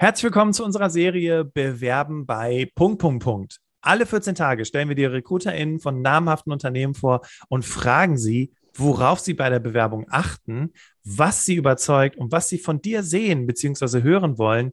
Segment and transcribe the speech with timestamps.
[0.00, 3.58] Herzlich willkommen zu unserer Serie Bewerben bei Punkt, Punkt, Punkt.
[3.80, 9.18] Alle 14 Tage stellen wir die RecruiterInnen von namhaften Unternehmen vor und fragen sie, worauf
[9.18, 10.72] sie bei der Bewerbung achten,
[11.02, 14.02] was sie überzeugt und was sie von dir sehen bzw.
[14.02, 14.70] hören wollen,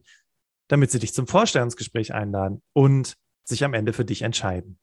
[0.68, 4.78] damit sie dich zum Vorstellungsgespräch einladen und sich am Ende für dich entscheiden.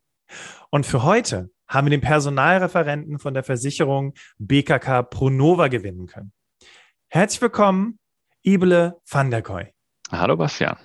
[0.70, 6.34] Und für heute haben wir den Personalreferenten von der Versicherung BKK Pronova gewinnen können.
[7.08, 7.98] Herzlich willkommen,
[8.42, 9.73] Ibele van der Koy.
[10.16, 10.78] Hallo Bastian.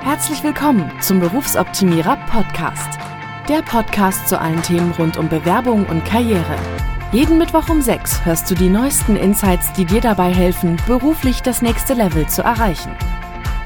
[0.00, 2.98] Herzlich willkommen zum Berufsoptimierer Podcast.
[3.46, 6.56] Der Podcast zu allen Themen rund um Bewerbung und Karriere.
[7.12, 11.60] Jeden Mittwoch um 6 hörst du die neuesten Insights, die dir dabei helfen, beruflich das
[11.60, 12.96] nächste Level zu erreichen.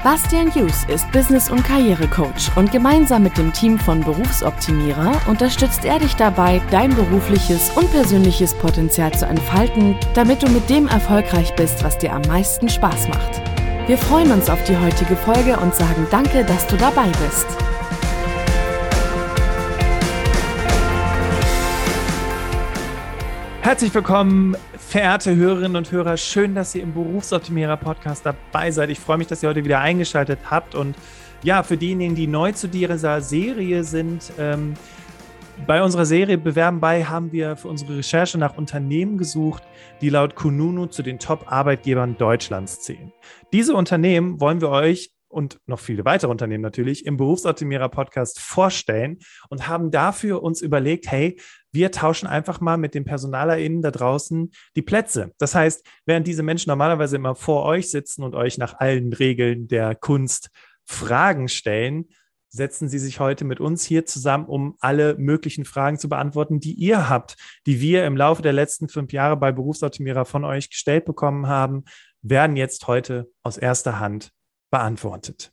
[0.01, 5.99] Bastian Hughes ist Business- und Karrierecoach und gemeinsam mit dem Team von Berufsoptimierer unterstützt er
[5.99, 11.83] dich dabei, dein berufliches und persönliches Potenzial zu entfalten, damit du mit dem erfolgreich bist,
[11.83, 13.41] was dir am meisten Spaß macht.
[13.87, 17.68] Wir freuen uns auf die heutige Folge und sagen danke, dass du dabei bist.
[23.61, 26.15] Herzlich willkommen, verehrte Hörerinnen und Hörer.
[26.15, 28.89] Schön, dass ihr im Berufsoptimierer Podcast dabei seid.
[28.89, 30.75] Ich freue mich, dass ihr heute wieder eingeschaltet habt.
[30.75, 30.95] Und
[31.43, 34.75] ja, für diejenigen, die neu zu dieser Serie sind, ähm,
[35.67, 39.63] bei unserer Serie Bewerben bei haben wir für unsere Recherche nach Unternehmen gesucht,
[39.99, 43.11] die laut Kununu zu den Top-Arbeitgebern Deutschlands zählen.
[43.51, 49.19] Diese Unternehmen wollen wir euch und noch viele weitere Unternehmen natürlich im Berufsoptimierer Podcast vorstellen
[49.49, 51.39] und haben dafür uns überlegt, hey,
[51.71, 55.31] wir tauschen einfach mal mit den PersonalerInnen da draußen die Plätze.
[55.37, 59.67] Das heißt, während diese Menschen normalerweise immer vor euch sitzen und euch nach allen Regeln
[59.67, 60.49] der Kunst
[60.85, 62.05] Fragen stellen,
[62.51, 66.73] setzen sie sich heute mit uns hier zusammen, um alle möglichen Fragen zu beantworten, die
[66.73, 67.35] ihr habt,
[67.67, 71.83] die wir im Laufe der letzten fünf Jahre bei Berufsoptimierer von euch gestellt bekommen haben,
[72.23, 74.31] werden jetzt heute aus erster Hand
[74.71, 75.51] beantwortet.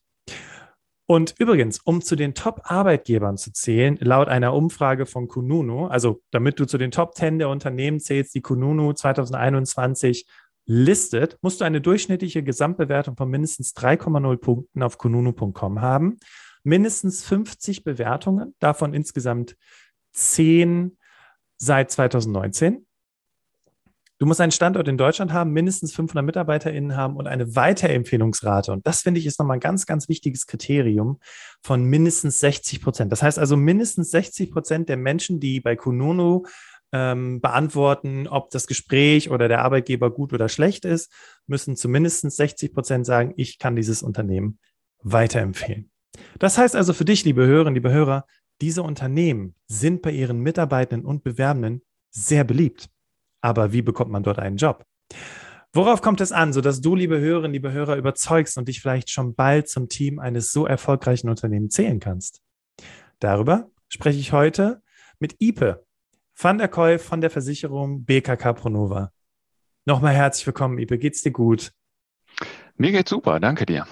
[1.09, 6.59] Und übrigens, um zu den Top-Arbeitgebern zu zählen, laut einer Umfrage von Kununu, also damit
[6.59, 10.27] du zu den Top 10 der Unternehmen zählst, die Kununu 2021
[10.67, 16.19] listet, musst du eine durchschnittliche Gesamtbewertung von mindestens 3,0 Punkten auf kununu.com haben,
[16.65, 19.57] mindestens 50 Bewertungen, davon insgesamt
[20.13, 20.99] 10
[21.57, 22.86] seit 2019
[24.19, 28.73] Du musst einen Standort in Deutschland haben, mindestens 500 MitarbeiterInnen haben und eine Weiterempfehlungsrate.
[28.73, 31.19] Und das finde ich ist nochmal ein ganz, ganz wichtiges Kriterium
[31.63, 33.13] von mindestens 60 Prozent.
[33.13, 36.45] Das heißt also mindestens 60 Prozent der Menschen, die bei Kununu
[36.93, 41.13] ähm, beantworten, ob das Gespräch oder der Arbeitgeber gut oder schlecht ist,
[41.47, 44.59] müssen zumindest 60 Prozent sagen, ich kann dieses Unternehmen
[45.03, 45.91] weiterempfehlen.
[46.39, 48.25] Das heißt also für dich, liebe Hörerinnen, liebe Hörer,
[48.63, 52.89] diese Unternehmen sind bei ihren Mitarbeitenden und Bewerbenden sehr beliebt.
[53.47, 54.85] Aber wie bekommt man dort einen Job?
[55.73, 59.37] Worauf kommt es an, sodass du, liebe Hörerinnen, liebe Hörer, überzeugst und dich vielleicht schon
[59.37, 62.43] bald zum Team eines so erfolgreichen Unternehmens zählen kannst?
[63.21, 64.83] Darüber spreche ich heute
[65.21, 65.87] mit Ipe
[66.37, 69.13] van der Koy von der Versicherung BKK Pronova.
[69.85, 70.99] Nochmal herzlich willkommen, Ipe.
[70.99, 71.71] Geht's dir gut?
[72.77, 73.87] Mir geht's super, danke dir.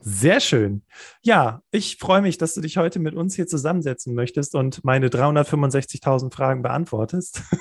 [0.00, 0.82] Sehr schön.
[1.22, 5.08] Ja, ich freue mich, dass du dich heute mit uns hier zusammensetzen möchtest und meine
[5.08, 7.40] 365.000 Fragen beantwortest.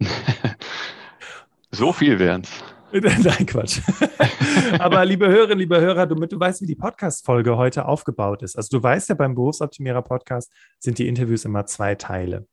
[1.70, 2.50] so viel wären es.
[2.92, 3.80] Nein, Quatsch.
[4.80, 8.56] Aber liebe Hörerinnen, liebe Hörer, damit du weißt, wie die Podcast-Folge heute aufgebaut ist.
[8.56, 12.48] Also du weißt ja, beim Berufsoptimierer Podcast sind die Interviews immer zwei Teile.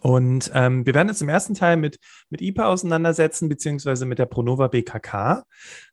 [0.00, 4.26] Und ähm, wir werden uns im ersten Teil mit, mit IPA auseinandersetzen, beziehungsweise mit der
[4.26, 5.44] Pronova BKK.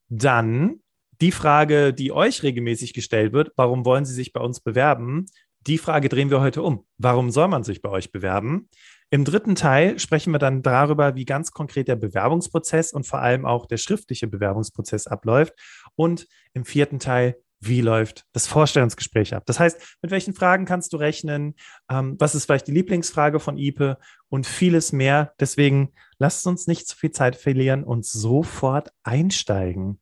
[0.09, 0.81] Dann
[1.21, 5.27] die Frage, die euch regelmäßig gestellt wird, warum wollen Sie sich bei uns bewerben?
[5.61, 6.85] Die Frage drehen wir heute um.
[6.97, 8.67] Warum soll man sich bei euch bewerben?
[9.13, 13.45] Im dritten Teil sprechen wir dann darüber, wie ganz konkret der Bewerbungsprozess und vor allem
[13.45, 15.53] auch der schriftliche Bewerbungsprozess abläuft.
[15.93, 19.43] Und im vierten Teil, wie läuft das Vorstellungsgespräch ab?
[19.45, 21.53] Das heißt, mit welchen Fragen kannst du rechnen?
[21.91, 25.35] Ähm, was ist vielleicht die Lieblingsfrage von Ipe und vieles mehr?
[25.39, 29.99] Deswegen lasst uns nicht zu viel Zeit verlieren und sofort einsteigen.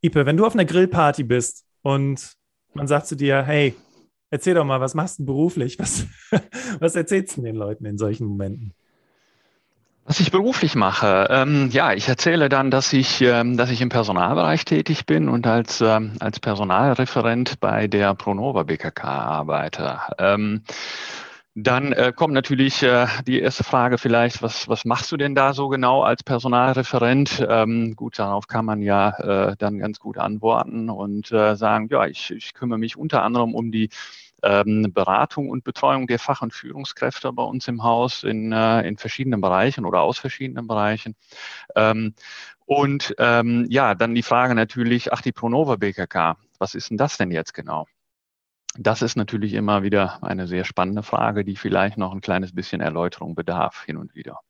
[0.00, 2.32] Ipe, wenn du auf einer Grillparty bist und
[2.72, 3.76] man sagt zu dir, hey,
[4.30, 5.78] Erzähl doch mal, was machst du beruflich?
[5.78, 6.06] Was,
[6.80, 8.72] was erzählst du den Leuten in solchen Momenten?
[10.06, 13.90] Was ich beruflich mache, ähm, ja, ich erzähle dann, dass ich, ähm, dass ich im
[13.90, 20.00] Personalbereich tätig bin und als, ähm, als Personalreferent bei der Pronova BKK arbeite.
[21.62, 25.52] Dann äh, kommt natürlich äh, die erste Frage vielleicht, was, was machst du denn da
[25.52, 27.44] so genau als Personalreferent?
[27.48, 32.06] Ähm, gut, darauf kann man ja äh, dann ganz gut antworten und äh, sagen, ja,
[32.06, 33.90] ich, ich kümmere mich unter anderem um die
[34.42, 38.96] ähm, Beratung und Betreuung der Fach- und Führungskräfte bei uns im Haus in, äh, in
[38.96, 41.16] verschiedenen Bereichen oder aus verschiedenen Bereichen.
[41.76, 42.14] Ähm,
[42.66, 47.18] Und ähm, ja, dann die Frage natürlich, ach, die Pronova BKK, was ist denn das
[47.18, 47.86] denn jetzt genau?
[48.78, 52.80] Das ist natürlich immer wieder eine sehr spannende Frage, die vielleicht noch ein kleines bisschen
[52.80, 54.40] Erläuterung bedarf, hin und wieder.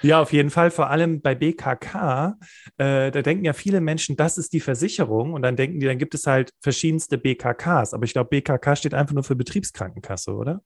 [0.00, 0.70] Ja, auf jeden Fall.
[0.70, 2.36] Vor allem bei BKK,
[2.76, 5.32] äh, da denken ja viele Menschen, das ist die Versicherung.
[5.32, 7.94] Und dann denken die, dann gibt es halt verschiedenste BKKs.
[7.94, 10.60] Aber ich glaube, BKK steht einfach nur für Betriebskrankenkasse, oder?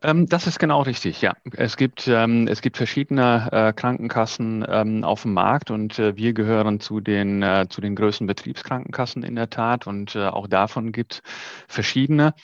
[0.00, 1.34] Ähm, das ist genau richtig, ja.
[1.56, 6.34] Es gibt, ähm, es gibt verschiedene äh, Krankenkassen ähm, auf dem Markt und äh, wir
[6.34, 11.14] gehören zu den, äh, zu den größten Betriebskrankenkassen in der Tat und auch davon gibt
[11.14, 11.22] es
[11.66, 12.34] verschiedene.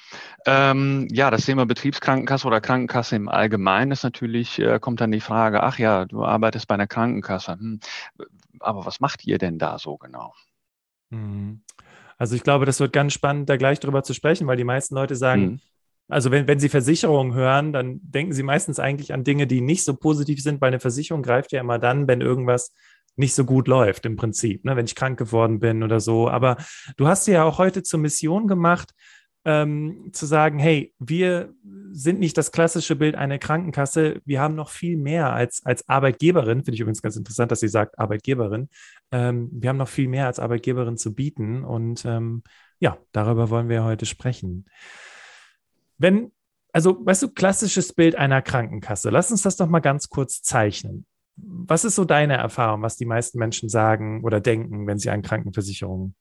[0.47, 5.79] Ja, das Thema Betriebskrankenkasse oder Krankenkasse im Allgemeinen ist natürlich, kommt dann die Frage, ach
[5.79, 7.53] ja, du arbeitest bei einer Krankenkasse.
[7.53, 7.81] Hm,
[8.61, 10.35] aber was macht ihr denn da so genau?
[11.11, 11.63] Mhm.
[12.19, 14.95] Also ich glaube, das wird ganz spannend, da gleich drüber zu sprechen, weil die meisten
[14.95, 15.61] Leute sagen, mhm
[16.09, 19.85] also wenn, wenn Sie Versicherungen hören, dann denken Sie meistens eigentlich an Dinge, die nicht
[19.85, 22.73] so positiv sind, weil eine Versicherung greift ja immer dann, wenn irgendwas
[23.17, 24.77] nicht so gut läuft im Prinzip, ne?
[24.77, 26.29] wenn ich krank geworden bin oder so.
[26.29, 26.57] Aber
[26.97, 28.93] du hast ja auch heute zur Mission gemacht,
[29.45, 31.53] ähm, zu sagen, hey, wir
[31.93, 36.65] sind nicht das klassische Bild einer Krankenkasse, wir haben noch viel mehr als, als Arbeitgeberin,
[36.65, 38.69] finde ich übrigens ganz interessant, dass sie sagt Arbeitgeberin,
[39.13, 42.43] ähm, wir haben noch viel mehr als Arbeitgeberin zu bieten und ähm,
[42.81, 44.65] ja, darüber wollen wir heute sprechen.
[45.99, 46.33] Wenn,
[46.73, 49.11] also, weißt du, klassisches Bild einer Krankenkasse.
[49.11, 51.07] Lass uns das doch mal ganz kurz zeichnen.
[51.37, 55.23] Was ist so deine Erfahrung, was die meisten Menschen sagen oder denken, wenn sie an
[55.23, 56.15] Krankenversicherungen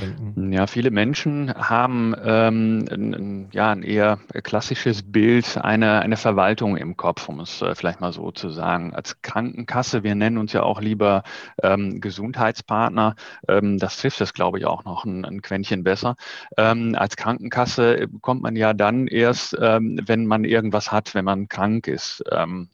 [0.00, 0.52] denken?
[0.52, 6.96] Ja, viele Menschen haben ähm, ein, ja, ein eher klassisches Bild einer eine Verwaltung im
[6.96, 8.94] Kopf, um es äh, vielleicht mal so zu sagen.
[8.94, 11.22] Als Krankenkasse, wir nennen uns ja auch lieber
[11.62, 13.14] ähm, Gesundheitspartner.
[13.48, 16.16] Ähm, das trifft es, glaube ich, auch noch ein, ein Quäntchen besser.
[16.56, 21.48] Ähm, als Krankenkasse bekommt man ja dann erst, ähm, wenn man irgendwas hat, wenn man
[21.48, 22.68] krank ist ähm,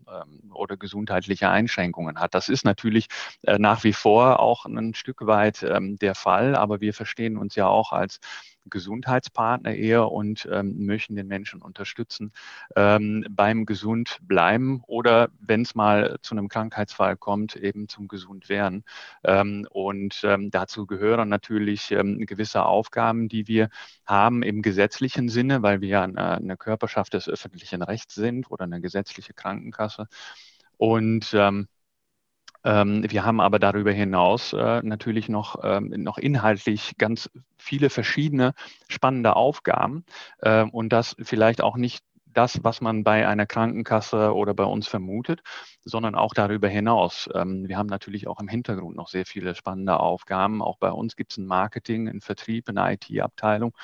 [0.53, 2.35] oder gesundheitliche Einschränkungen hat.
[2.35, 3.07] Das ist natürlich
[3.43, 7.67] äh, nach wie vor auch ein Stück weit der Fall, aber wir verstehen uns ja
[7.67, 8.21] auch als
[8.67, 12.33] Gesundheitspartner eher und ähm, möchten den Menschen unterstützen
[12.77, 18.49] ähm, beim gesund bleiben oder wenn es mal zu einem Krankheitsfall kommt, eben zum gesund
[18.49, 18.85] werden.
[19.25, 23.71] Ähm, und ähm, dazu gehören natürlich ähm, gewisse Aufgaben, die wir
[24.07, 28.65] haben im gesetzlichen Sinne, weil wir ja eine, eine Körperschaft des öffentlichen Rechts sind oder
[28.65, 30.09] eine gesetzliche Krankenkasse.
[30.77, 31.69] Und ähm,
[32.63, 38.55] wir haben aber darüber hinaus äh, natürlich noch, ähm, noch inhaltlich ganz viele verschiedene
[38.89, 40.05] spannende Aufgaben
[40.41, 42.05] äh, und das vielleicht auch nicht
[42.35, 45.41] das, was man bei einer Krankenkasse oder bei uns vermutet,
[45.85, 47.29] sondern auch darüber hinaus.
[47.35, 50.63] Ähm, wir haben natürlich auch im Hintergrund noch sehr viele spannende Aufgaben.
[50.63, 53.75] Auch bei uns gibt es ein Marketing, ein Vertrieb, eine IT-Abteilung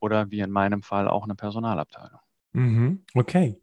[0.00, 2.21] oder wie in meinem Fall auch eine Personalabteilung.
[2.54, 3.58] Mhm, okay.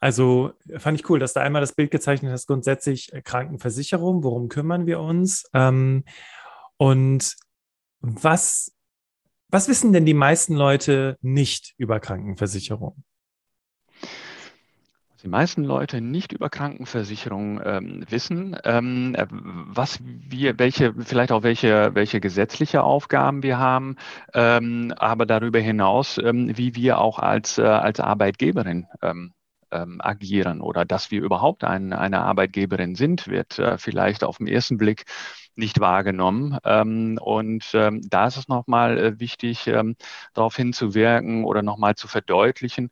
[0.00, 4.48] Also fand ich cool, dass du einmal das Bild gezeichnet hast, grundsätzlich äh, Krankenversicherung, worum
[4.48, 5.48] kümmern wir uns?
[5.54, 6.04] Ähm,
[6.76, 7.36] und
[8.00, 8.72] was,
[9.48, 13.02] was wissen denn die meisten Leute nicht über Krankenversicherung?
[15.24, 21.42] Die meisten Leute nicht über Krankenversicherung ähm, wissen, ähm, äh, was wir, welche, vielleicht auch
[21.42, 23.96] welche, welche gesetzliche Aufgaben wir haben,
[24.34, 29.32] ähm, aber darüber hinaus, ähm, wie wir auch als, äh, als Arbeitgeberin ähm,
[29.70, 34.46] ähm, agieren oder dass wir überhaupt ein, eine Arbeitgeberin sind, wird äh, vielleicht auf den
[34.46, 35.04] ersten Blick
[35.56, 36.58] nicht wahrgenommen.
[37.20, 39.70] Und da ist es nochmal äh, wichtig,
[40.32, 42.90] darauf hinzuwirken oder nochmal zu verdeutlichen,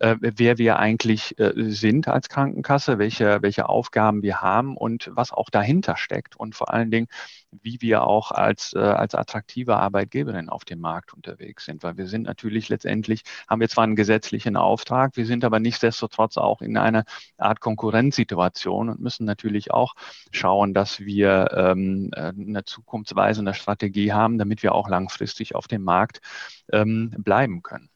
[0.00, 5.30] äh, wer wir eigentlich äh, sind als Krankenkasse, welche, welche Aufgaben wir haben und was
[5.30, 7.06] auch dahinter steckt und vor allen Dingen,
[7.50, 11.82] wie wir auch als, äh, als attraktive Arbeitgeberin auf dem Markt unterwegs sind.
[11.82, 16.38] Weil wir sind natürlich letztendlich, haben wir zwar einen gesetzlichen Auftrag, wir sind aber nichtsdestotrotz
[16.38, 17.04] auch in einer
[17.36, 19.94] Art Konkurrenzsituation und müssen natürlich auch
[20.30, 26.20] schauen, dass wir ähm, eine zukunftsweisende Strategie haben, damit wir auch langfristig auf dem Markt
[26.72, 27.90] ähm, bleiben können.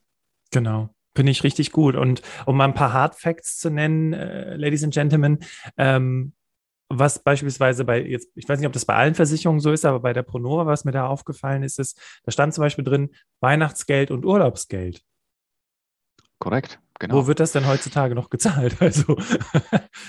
[0.50, 0.93] Genau.
[1.14, 1.94] Finde ich richtig gut.
[1.94, 5.38] Und um mal ein paar Hard Facts zu nennen, äh, Ladies and Gentlemen,
[5.76, 6.32] ähm,
[6.88, 10.00] was beispielsweise bei jetzt, ich weiß nicht, ob das bei allen Versicherungen so ist, aber
[10.00, 14.10] bei der Pronova, was mir da aufgefallen ist, ist, da stand zum Beispiel drin Weihnachtsgeld
[14.10, 15.02] und Urlaubsgeld.
[16.38, 16.80] Korrekt.
[16.98, 17.14] Genau.
[17.16, 18.76] Wo wird das denn heutzutage noch gezahlt?
[18.80, 19.16] Also.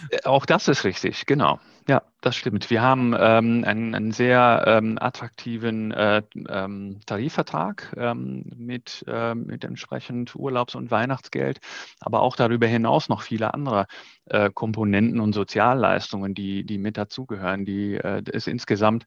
[0.10, 1.60] Äh, auch das ist richtig, genau.
[1.88, 2.72] Ja, das stimmt.
[2.72, 9.64] Wir haben ähm, einen, einen, sehr ähm, attraktiven äh, ähm, Tarifvertrag ähm, mit, äh, mit
[9.64, 11.60] entsprechend Urlaubs- und Weihnachtsgeld,
[12.00, 13.86] aber auch darüber hinaus noch viele andere
[14.26, 19.06] äh, Komponenten und Sozialleistungen, die, die mit dazugehören, die äh, es insgesamt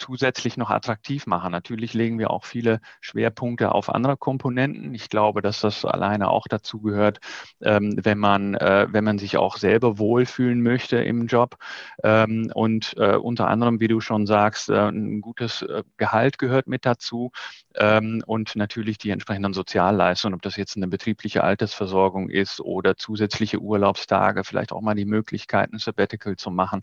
[0.00, 1.52] zusätzlich noch attraktiv machen.
[1.52, 4.94] Natürlich legen wir auch viele Schwerpunkte auf andere Komponenten.
[4.94, 7.18] Ich glaube, dass das alleine auch dazu gehört,
[7.62, 11.56] ähm, wenn, man, äh, wenn man sich auch selber wohlfühlen möchte im Job.
[12.60, 16.66] Äh, und äh, unter anderem, wie du schon sagst, äh, ein gutes äh, Gehalt gehört
[16.66, 17.32] mit dazu
[17.74, 23.60] ähm, und natürlich die entsprechenden Sozialleistungen, ob das jetzt eine betriebliche Altersversorgung ist oder zusätzliche
[23.60, 26.82] Urlaubstage, vielleicht auch mal die Möglichkeit, ein Sabbatical zu machen.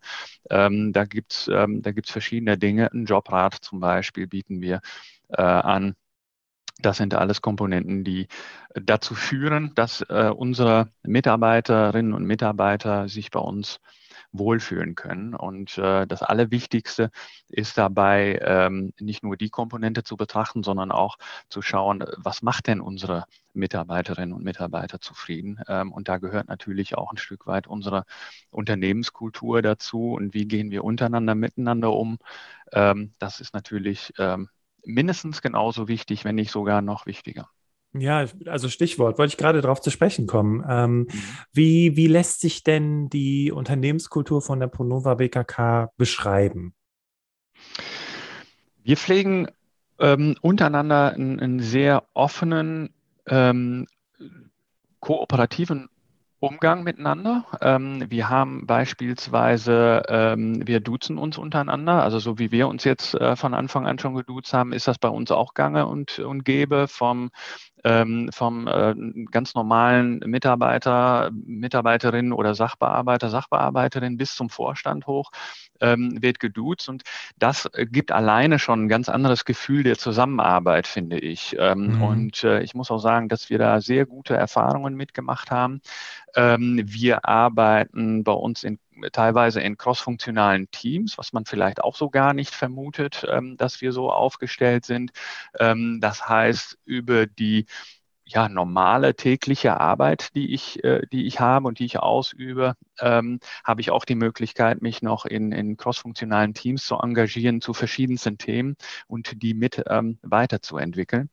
[0.50, 2.92] Ähm, da gibt es ähm, da gibt's verschiedene Dinge.
[2.92, 4.82] Ein Jobrat zum Beispiel bieten wir
[5.30, 5.96] äh, an.
[6.80, 8.28] Das sind alles Komponenten, die
[8.76, 13.80] dazu führen, dass äh, unsere Mitarbeiterinnen und Mitarbeiter sich bei uns
[14.40, 15.36] wohlfühlen können.
[15.36, 17.12] Und äh, das Allerwichtigste
[17.50, 21.18] ist dabei, ähm, nicht nur die Komponente zu betrachten, sondern auch
[21.50, 25.60] zu schauen, was macht denn unsere Mitarbeiterinnen und Mitarbeiter zufrieden.
[25.68, 28.06] Ähm, und da gehört natürlich auch ein Stück weit unsere
[28.52, 32.18] Unternehmenskultur dazu und wie gehen wir untereinander miteinander um.
[32.72, 34.50] Ähm, das ist natürlich ähm,
[34.84, 37.50] mindestens genauso wichtig, wenn nicht sogar noch wichtiger.
[37.94, 40.64] Ja, also Stichwort, wollte ich gerade darauf zu sprechen kommen.
[40.68, 41.08] Ähm, mhm.
[41.54, 46.74] wie, wie lässt sich denn die Unternehmenskultur von der Pronova BKK beschreiben?
[48.84, 49.48] Wir pflegen
[50.00, 52.94] ähm, untereinander einen, einen, sehr offenen,
[53.26, 53.88] ähm,
[55.00, 55.90] kooperativen
[56.40, 57.46] Umgang miteinander.
[57.62, 63.16] Ähm, wir haben beispielsweise, ähm, wir duzen uns untereinander, also so wie wir uns jetzt
[63.16, 66.46] äh, von Anfang an schon geduzt haben, ist das bei uns auch gange und, und
[66.46, 67.32] gäbe vom,
[67.88, 68.94] ähm, vom äh,
[69.32, 75.32] ganz normalen Mitarbeiter, Mitarbeiterin oder Sachbearbeiter, Sachbearbeiterin bis zum Vorstand hoch
[75.80, 77.04] ähm, wird geduzt und
[77.38, 81.56] das gibt alleine schon ein ganz anderes Gefühl der Zusammenarbeit, finde ich.
[81.58, 82.02] Ähm, mhm.
[82.04, 85.82] Und äh, ich muss auch sagen, dass wir da sehr gute Erfahrungen mitgemacht haben.
[86.36, 88.80] Ähm, wir arbeiten bei uns in
[89.12, 93.92] teilweise in crossfunktionalen Teams, was man vielleicht auch so gar nicht vermutet, ähm, dass wir
[93.92, 95.12] so aufgestellt sind.
[95.60, 97.66] Ähm, das heißt, über die
[98.28, 103.40] ja, normale tägliche Arbeit, die ich, äh, die ich habe und die ich ausübe, ähm,
[103.64, 108.38] habe ich auch die Möglichkeit, mich noch in, in crossfunktionalen Teams zu engagieren zu verschiedensten
[108.38, 108.76] Themen
[109.08, 111.30] und die mit ähm, weiterzuentwickeln.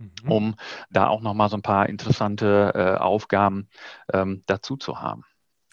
[0.00, 0.30] Mhm.
[0.30, 0.54] um
[0.90, 3.68] da auch nochmal so ein paar interessante äh, Aufgaben
[4.12, 5.24] ähm, dazu zu haben.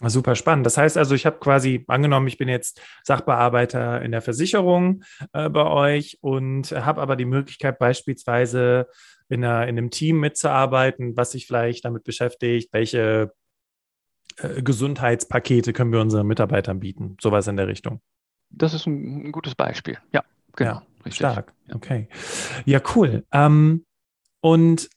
[0.04, 0.64] Super spannend.
[0.64, 5.02] Das heißt also, ich habe quasi angenommen, ich bin jetzt Sachbearbeiter in der Versicherung
[5.32, 8.86] äh, bei euch und habe aber die Möglichkeit, beispielsweise
[9.28, 13.32] in, einer, in einem Team mitzuarbeiten, was sich vielleicht damit beschäftigt, welche
[14.36, 17.16] äh, Gesundheitspakete können wir unseren Mitarbeitern bieten.
[17.20, 18.00] Sowas in der Richtung.
[18.50, 19.98] Das ist ein, gutes Beispiel.
[20.12, 20.22] Ja,
[20.54, 20.82] genau.
[21.04, 21.52] Ja, stark.
[21.66, 21.76] Ja.
[21.76, 22.08] Okay.
[22.64, 23.24] Ja, cool.
[23.32, 23.84] Ähm,
[24.40, 24.88] und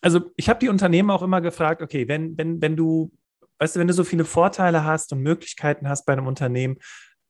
[0.00, 3.10] also ich habe die Unternehmen auch immer gefragt, okay, wenn, wenn, wenn du,
[3.58, 6.78] weißt du, wenn du so viele Vorteile hast und Möglichkeiten hast bei einem Unternehmen,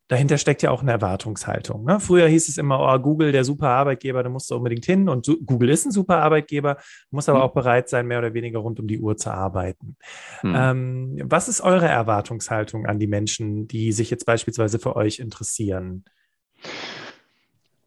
[0.08, 1.84] dahinter steckt ja auch eine Erwartungshaltung.
[1.84, 1.98] Ne?
[1.98, 5.08] Früher hieß es immer, oh, Google, der super Arbeitgeber, da musst du unbedingt hin.
[5.08, 6.76] Und Google ist ein super Arbeitgeber,
[7.10, 7.44] muss aber mhm.
[7.44, 9.96] auch bereit sein, mehr oder weniger rund um die Uhr zu arbeiten.
[10.42, 10.54] Mhm.
[10.56, 16.04] Ähm, was ist eure Erwartungshaltung an die Menschen, die sich jetzt beispielsweise für euch interessieren?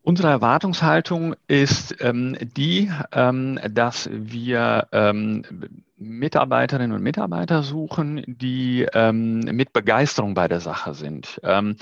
[0.02, 5.44] Unsere Erwartungshaltung ist ähm, die, ähm, dass wir ähm,
[5.98, 11.40] Mitarbeiterinnen und Mitarbeiter suchen, die ähm, mit Begeisterung bei der Sache sind.
[11.44, 11.76] Ähm,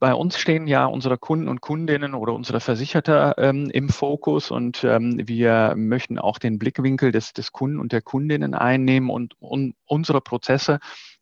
[0.00, 4.84] bei uns stehen ja unsere Kunden und Kundinnen oder unsere Versicherter ähm, im Fokus und
[4.84, 9.74] ähm, wir möchten auch den Blickwinkel des, des Kunden und der Kundinnen einnehmen und, und
[9.86, 10.78] unsere Prozesse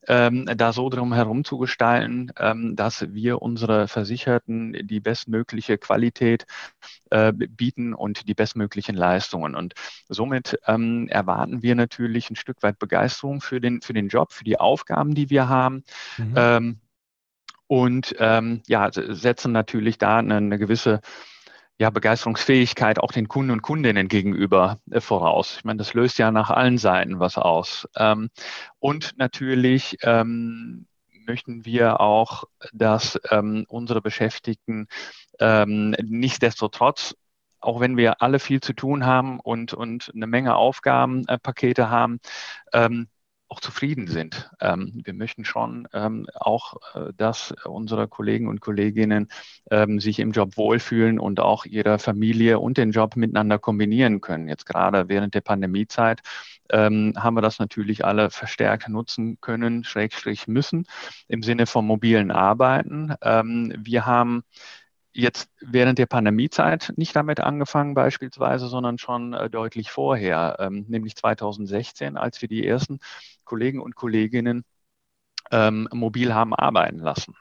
[0.08, 6.46] ähm, da so drum herum zu gestalten, ähm, dass wir unsere Versicherten die bestmögliche Qualität
[7.10, 9.54] äh, bieten und die bestmöglichen Leistungen.
[9.54, 9.75] Und
[10.08, 14.44] somit ähm, erwarten wir natürlich ein Stück weit Begeisterung für den, für den Job, für
[14.44, 15.84] die Aufgaben, die wir haben.
[16.18, 16.34] Mhm.
[16.36, 16.80] Ähm,
[17.68, 21.00] und ähm, ja, setzen natürlich da eine, eine gewisse
[21.78, 25.56] ja, Begeisterungsfähigkeit auch den Kunden und Kundinnen gegenüber äh, voraus.
[25.59, 27.87] Ich meine, das löst ja nach allen Seiten was aus.
[27.97, 28.30] Ähm,
[28.78, 30.87] und natürlich ähm,
[31.26, 34.87] möchten wir auch, dass ähm, unsere Beschäftigten
[35.40, 37.14] ähm, nichtsdestotrotz
[37.59, 42.21] auch wenn wir alle viel zu tun haben und, und eine Menge Aufgabenpakete haben,
[42.73, 43.09] ähm,
[43.49, 44.50] auch zufrieden sind.
[44.61, 49.29] Ähm, wir möchten schon ähm, auch, äh, dass unsere Kollegen und Kolleginnen
[49.71, 54.49] ähm, sich im Job wohlfühlen und auch ihre Familie und den Job miteinander kombinieren können.
[54.49, 56.23] Jetzt gerade während der Pandemiezeit
[56.71, 60.87] ähm, haben wir das natürlich alle verstärkt nutzen können, schrägstrich müssen,
[61.29, 63.15] im Sinne von mobilen Arbeiten.
[63.23, 64.43] Ähm, wir haben
[65.17, 71.17] jetzt während der Pandemiezeit nicht damit angefangen beispielsweise, sondern schon äh, deutlich vorher, ähm, nämlich
[71.17, 72.99] 2016, als wir die ersten
[73.47, 74.65] Kollegen und Kolleginnen
[75.50, 77.35] ähm, mobil haben arbeiten lassen.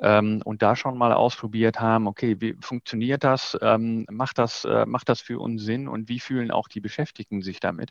[0.00, 4.86] ähm, und da schon mal ausprobiert haben, okay, wie funktioniert das, ähm, macht das, äh,
[4.86, 7.90] macht das für uns Sinn und wie fühlen auch die Beschäftigten sich damit?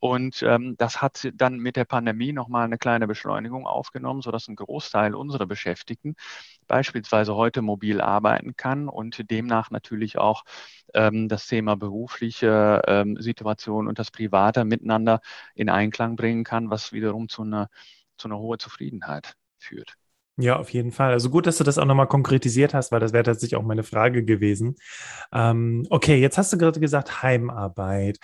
[0.00, 4.56] Und ähm, das hat dann mit der Pandemie nochmal eine kleine Beschleunigung aufgenommen, sodass ein
[4.56, 6.14] Großteil unserer Beschäftigten
[6.66, 10.44] beispielsweise heute mobil arbeiten kann und demnach natürlich auch
[10.94, 15.20] ähm, das Thema berufliche ähm, Situation und das Private miteinander
[15.54, 17.68] in Einklang bringen kann, was wiederum zu einer,
[18.16, 19.96] zu einer hohen Zufriedenheit führt.
[20.36, 21.12] Ja, auf jeden Fall.
[21.12, 23.84] Also gut, dass du das auch nochmal konkretisiert hast, weil das wäre tatsächlich auch meine
[23.84, 24.74] Frage gewesen.
[25.32, 28.18] Ähm, okay, jetzt hast du gerade gesagt Heimarbeit.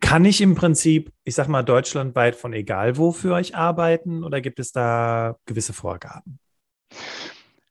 [0.00, 4.40] Kann ich im Prinzip, ich sag mal, deutschlandweit von egal wo für euch arbeiten oder
[4.40, 6.38] gibt es da gewisse Vorgaben?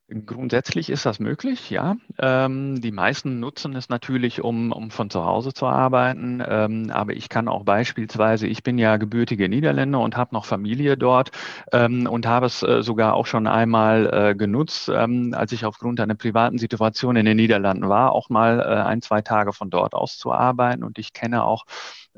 [0.08, 1.96] Grundsätzlich ist das möglich, ja.
[2.20, 6.44] Ähm, die meisten nutzen es natürlich, um, um von zu Hause zu arbeiten.
[6.48, 10.96] Ähm, aber ich kann auch beispielsweise, ich bin ja gebürtige Niederländer und habe noch Familie
[10.96, 11.32] dort
[11.72, 16.00] ähm, und habe es äh, sogar auch schon einmal äh, genutzt, ähm, als ich aufgrund
[16.00, 19.96] einer privaten Situation in den Niederlanden war, auch mal äh, ein, zwei Tage von dort
[19.96, 20.84] aus zu arbeiten.
[20.84, 21.66] Und ich kenne auch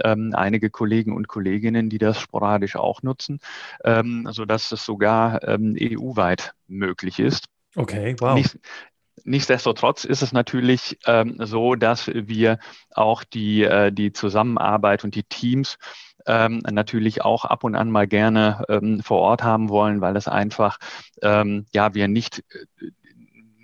[0.04, 3.40] ähm, einige Kollegen und Kolleginnen, die das sporadisch auch nutzen,
[3.84, 7.46] ähm, sodass es sogar ähm, EU-weit möglich ist.
[7.76, 8.36] Okay, wow.
[8.36, 8.58] Nicht,
[9.24, 12.60] Nichtsdestotrotz ist es natürlich ähm, so, dass wir
[12.94, 15.78] auch die, äh, die Zusammenarbeit und die Teams
[16.26, 20.28] ähm, natürlich auch ab und an mal gerne ähm, vor Ort haben wollen, weil es
[20.28, 20.78] einfach,
[21.22, 22.44] ähm, ja, wir nicht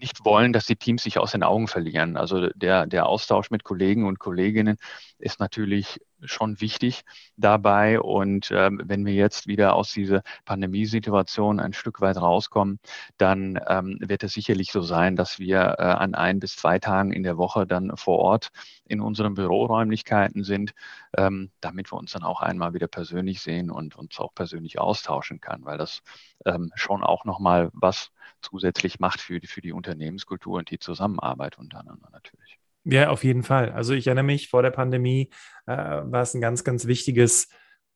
[0.04, 2.18] nicht wollen, dass die Teams sich aus den Augen verlieren.
[2.18, 4.75] Also der, der Austausch mit Kollegen und Kolleginnen
[5.18, 7.03] ist natürlich schon wichtig
[7.38, 8.00] dabei.
[8.00, 12.80] Und ähm, wenn wir jetzt wieder aus dieser Pandemiesituation ein Stück weit rauskommen,
[13.18, 17.12] dann ähm, wird es sicherlich so sein, dass wir äh, an ein bis zwei Tagen
[17.12, 18.51] in der Woche dann vor Ort
[18.86, 20.74] in unseren Büroräumlichkeiten sind,
[21.18, 25.39] ähm, damit wir uns dann auch einmal wieder persönlich sehen und uns auch persönlich austauschen
[25.39, 26.01] kann, weil das
[26.46, 28.12] ähm, schon auch nochmal was
[28.42, 32.62] zusätzlich macht für die, für die Unternehmenskultur und die Zusammenarbeit untereinander natürlich.
[32.86, 33.72] Ja, auf jeden Fall.
[33.72, 35.30] Also ich erinnere mich, vor der Pandemie
[35.68, 37.48] äh, war es ein ganz, ganz wichtiges,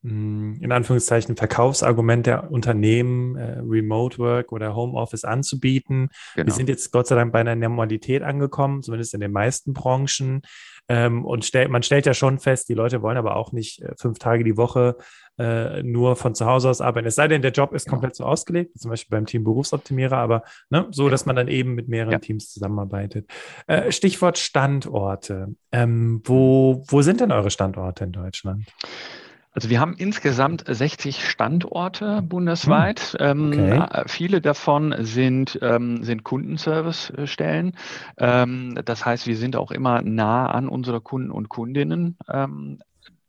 [0.04, 6.10] in Anführungszeichen, Verkaufsargument der Unternehmen, äh, Remote Work oder Homeoffice anzubieten.
[6.36, 6.48] Genau.
[6.48, 10.42] Wir sind jetzt Gott sei Dank bei einer Normalität angekommen, zumindest in den meisten Branchen.
[10.88, 13.94] Ähm, und stell, man stellt ja schon fest, die Leute wollen aber auch nicht äh,
[13.98, 14.98] fünf Tage die Woche
[15.38, 17.08] äh, nur von zu Hause aus arbeiten.
[17.08, 20.44] Es sei denn, der Job ist komplett so ausgelegt, zum Beispiel beim Team Berufsoptimierer, aber
[20.70, 22.20] ne, so, dass man dann eben mit mehreren ja.
[22.20, 23.30] Teams zusammenarbeitet.
[23.68, 25.56] Äh, Stichwort Standorte.
[25.72, 28.66] Ähm, wo, wo sind denn eure Standorte in Deutschland?
[29.58, 33.18] Also wir haben insgesamt 60 Standorte bundesweit.
[33.20, 33.88] Hm, okay.
[33.92, 37.76] Ähm, viele davon sind, ähm, sind Kundenservice-Stellen.
[38.20, 42.18] Ähm, das heißt, wir sind auch immer nah an unsere Kunden und Kundinnen.
[42.32, 42.78] Ähm,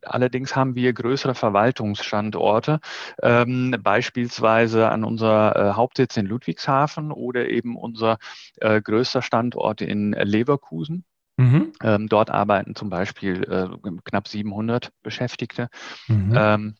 [0.02, 2.78] Allerdings haben wir größere Verwaltungsstandorte,
[3.20, 8.18] ähm, beispielsweise an unser äh, Hauptsitz in Ludwigshafen oder eben unser
[8.58, 11.04] äh, größter Standort in Leverkusen.
[11.38, 11.72] Mhm.
[11.82, 15.68] Ähm, dort arbeiten zum Beispiel äh, knapp 700 Beschäftigte
[16.08, 16.34] mhm.
[16.36, 16.74] ähm,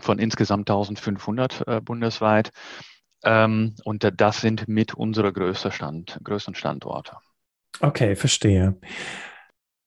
[0.00, 2.50] von insgesamt 1500 äh, bundesweit.
[3.22, 7.16] Ähm, und das sind mit unsere größte Stand, größten Standorte.
[7.80, 8.76] Okay, verstehe.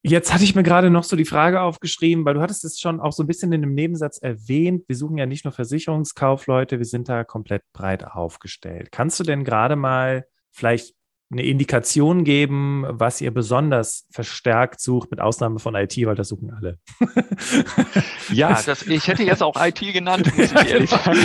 [0.04, 2.98] Jetzt hatte ich mir gerade noch so die Frage aufgeschrieben, weil du hattest es schon
[2.98, 4.84] auch so ein bisschen in einem Nebensatz erwähnt.
[4.88, 8.90] Wir suchen ja nicht nur Versicherungskaufleute, wir sind da komplett breit aufgestellt.
[8.90, 10.94] Kannst du denn gerade mal vielleicht
[11.32, 16.52] eine Indikation geben, was ihr besonders verstärkt sucht, mit Ausnahme von IT, weil das suchen
[16.52, 16.78] alle.
[18.30, 21.18] ja, das, ich hätte jetzt auch IT genannt, muss ich ehrlich sagen.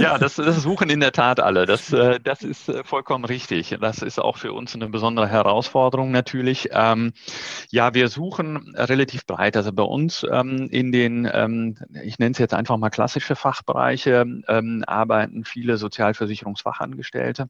[0.00, 1.66] ja, das, das, suchen in der Tat alle.
[1.66, 3.76] Das, äh, das ist äh, vollkommen richtig.
[3.78, 6.70] Das ist auch für uns eine besondere Herausforderung natürlich.
[6.72, 7.12] Ähm,
[7.70, 9.56] ja, wir suchen relativ breit.
[9.56, 14.24] Also bei uns ähm, in den, ähm, ich nenne es jetzt einfach mal klassische Fachbereiche,
[14.86, 17.48] arbeiten viele Sozialversicherungsfachangestellte.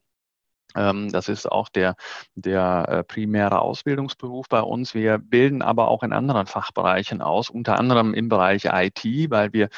[0.75, 1.97] Ähm, das ist auch der,
[2.35, 4.95] der äh, primäre Ausbildungsberuf bei uns.
[4.95, 9.69] Wir bilden aber auch in anderen Fachbereichen aus, unter anderem im Bereich IT, weil wir,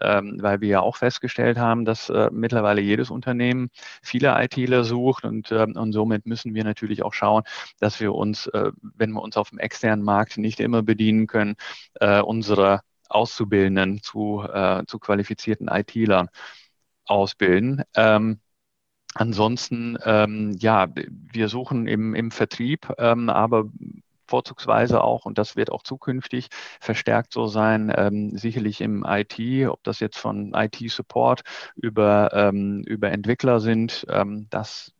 [0.00, 3.70] ähm, weil wir ja auch festgestellt haben, dass äh, mittlerweile jedes Unternehmen
[4.02, 7.42] viele ITler sucht und, ähm, und somit müssen wir natürlich auch schauen,
[7.80, 11.56] dass wir uns, äh, wenn wir uns auf dem externen Markt nicht immer bedienen können,
[12.24, 14.44] unsere Auszubildenden zu,
[14.86, 16.28] zu qualifizierten IT-Lern
[17.06, 17.82] ausbilden.
[17.94, 18.40] Ähm,
[19.14, 20.88] Ansonsten, ähm, ja,
[21.32, 23.70] wir suchen im, im Vertrieb, ähm, aber
[24.26, 26.48] vorzugsweise auch, und das wird auch zukünftig
[26.80, 29.38] verstärkt so sein, ähm, sicherlich im IT,
[29.68, 31.42] ob das jetzt von IT-Support
[31.76, 34.92] über, ähm, über Entwickler sind, ähm, das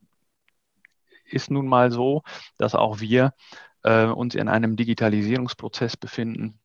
[1.25, 2.23] ist nun mal so,
[2.57, 3.33] dass auch wir
[3.83, 6.61] äh, uns in einem Digitalisierungsprozess befinden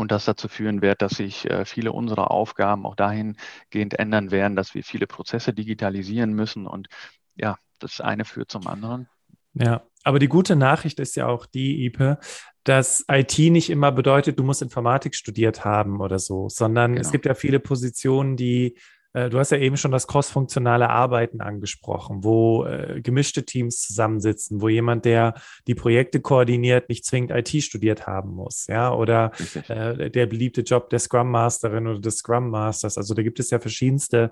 [0.00, 4.56] und das dazu führen wird, dass sich äh, viele unserer Aufgaben auch dahingehend ändern werden,
[4.56, 6.88] dass wir viele Prozesse digitalisieren müssen und
[7.36, 9.08] ja, das eine führt zum anderen.
[9.54, 12.18] Ja, aber die gute Nachricht ist ja auch die, Ipe,
[12.64, 17.00] dass IT nicht immer bedeutet, du musst Informatik studiert haben oder so, sondern genau.
[17.00, 18.78] es gibt ja viele Positionen, die
[19.12, 24.68] Du hast ja eben schon das crossfunktionale Arbeiten angesprochen, wo äh, gemischte Teams zusammensitzen, wo
[24.68, 25.34] jemand, der
[25.66, 29.32] die Projekte koordiniert, nicht zwingend IT studiert haben muss, ja, oder
[29.68, 32.98] äh, der beliebte Job der Scrum Masterin oder des Scrum Masters.
[32.98, 34.30] Also da gibt es ja verschiedenste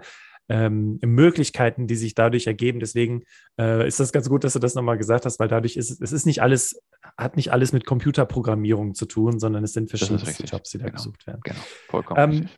[0.48, 2.80] ähm, Möglichkeiten, die sich dadurch ergeben.
[2.80, 3.24] Deswegen
[3.58, 6.12] äh, ist das ganz gut, dass du das nochmal gesagt hast, weil dadurch ist es
[6.12, 6.80] ist nicht alles,
[7.16, 10.96] hat nicht alles mit Computerprogrammierung zu tun, sondern es sind verschiedene Jobs, die da genau.
[10.96, 11.40] gesucht werden.
[11.44, 12.48] Genau, vollkommen.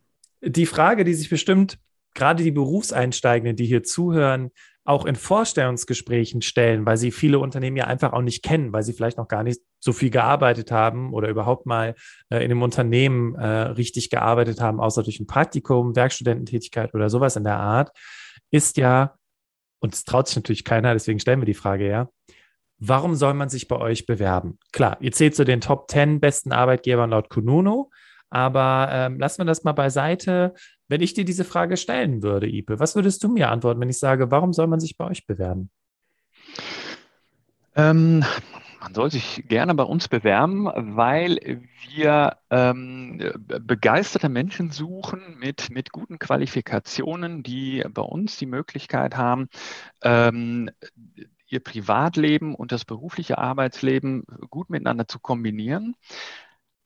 [0.42, 1.78] Ähm, die Frage, die sich bestimmt
[2.14, 4.50] gerade die Berufseinsteigenden, die hier zuhören,
[4.84, 8.92] auch in Vorstellungsgesprächen stellen, weil sie viele Unternehmen ja einfach auch nicht kennen, weil sie
[8.92, 11.94] vielleicht noch gar nicht so viel gearbeitet haben oder überhaupt mal
[12.30, 17.36] äh, in einem Unternehmen äh, richtig gearbeitet haben, außer durch ein Praktikum, Werkstudententätigkeit oder sowas
[17.36, 17.90] in der Art,
[18.50, 19.14] ist ja,
[19.80, 22.08] und es traut sich natürlich keiner, deswegen stellen wir die Frage ja,
[22.78, 24.58] warum soll man sich bei euch bewerben?
[24.72, 27.90] Klar, ihr zählt zu den Top 10 besten Arbeitgebern laut Kununo,
[28.30, 30.54] aber ähm, lassen wir das mal beiseite.
[30.90, 34.00] Wenn ich dir diese Frage stellen würde, Ipe, was würdest du mir antworten, wenn ich
[34.00, 35.70] sage, warum soll man sich bei euch bewerben?
[37.76, 38.24] Ähm,
[38.80, 45.92] man soll sich gerne bei uns bewerben, weil wir ähm, begeisterte Menschen suchen mit, mit
[45.92, 49.48] guten Qualifikationen, die bei uns die Möglichkeit haben,
[50.02, 50.70] ähm,
[51.46, 55.94] ihr Privatleben und das berufliche Arbeitsleben gut miteinander zu kombinieren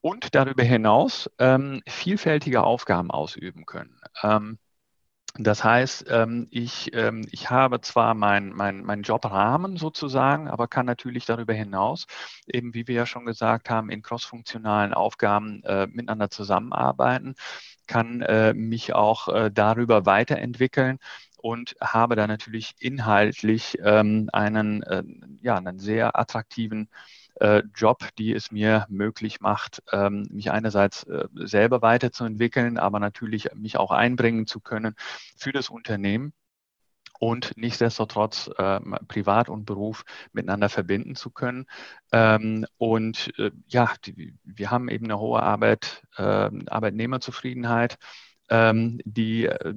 [0.04, 3.98] und darüber hinaus ähm, vielfältige Aufgaben ausüben können.
[4.22, 4.58] Ähm,
[5.38, 10.84] das heißt, ähm, ich, ähm, ich habe zwar meinen mein, mein Jobrahmen sozusagen, aber kann
[10.84, 12.06] natürlich darüber hinaus,
[12.46, 17.34] eben wie wir ja schon gesagt haben, in crossfunktionalen Aufgaben äh, miteinander zusammenarbeiten,
[17.86, 20.98] kann äh, mich auch äh, darüber weiterentwickeln
[21.38, 25.02] und habe da natürlich inhaltlich ähm, einen, äh,
[25.40, 27.23] ja, einen sehr attraktiven äh,
[27.74, 33.76] Job, die es mir möglich macht, ähm, mich einerseits äh, selber weiterzuentwickeln, aber natürlich mich
[33.76, 34.94] auch einbringen zu können
[35.36, 36.32] für das Unternehmen
[37.18, 41.66] und nichtsdestotrotz äh, Privat und Beruf miteinander verbinden zu können.
[42.12, 47.96] Ähm, und äh, ja, die, wir haben eben eine hohe Arbeit, äh, Arbeitnehmerzufriedenheit,
[48.50, 49.74] ähm, die äh,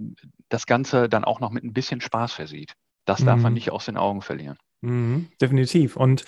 [0.50, 2.74] das Ganze dann auch noch mit ein bisschen Spaß versieht.
[3.06, 3.44] Das darf mhm.
[3.44, 4.58] man nicht aus den Augen verlieren.
[4.82, 5.96] Mhm, definitiv.
[5.96, 6.26] Und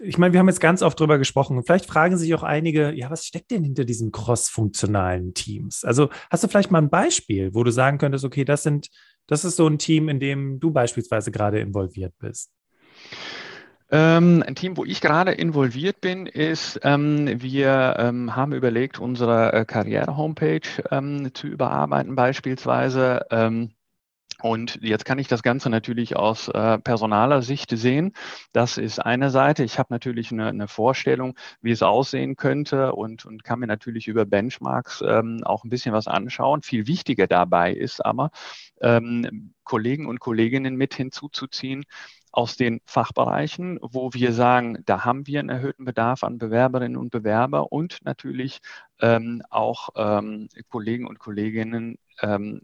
[0.00, 2.92] ich meine, wir haben jetzt ganz oft drüber gesprochen und vielleicht fragen sich auch einige,
[2.92, 5.84] ja, was steckt denn hinter diesen cross-funktionalen Teams?
[5.84, 8.88] Also hast du vielleicht mal ein Beispiel, wo du sagen könntest, okay, das sind,
[9.26, 12.50] das ist so ein Team, in dem du beispielsweise gerade involviert bist?
[13.90, 19.52] Ähm, ein Team, wo ich gerade involviert bin, ist, ähm, wir ähm, haben überlegt, unsere
[19.52, 23.26] äh, Karriere-Homepage ähm, zu überarbeiten beispielsweise.
[24.44, 28.12] Und jetzt kann ich das Ganze natürlich aus äh, personaler Sicht sehen.
[28.52, 29.64] Das ist eine Seite.
[29.64, 34.06] Ich habe natürlich eine, eine, Vorstellung, wie es aussehen könnte und, und kann mir natürlich
[34.06, 36.60] über Benchmarks ähm, auch ein bisschen was anschauen.
[36.60, 38.32] Viel wichtiger dabei ist aber,
[38.82, 41.86] ähm, Kollegen und Kolleginnen mit hinzuzuziehen,
[42.30, 47.08] aus den Fachbereichen, wo wir sagen, da haben wir einen erhöhten Bedarf an Bewerberinnen und
[47.10, 48.60] Bewerber und natürlich
[49.00, 52.60] ähm, auch ähm, Kollegen und Kolleginnen ähm,